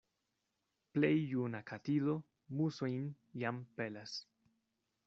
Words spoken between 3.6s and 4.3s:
pelas.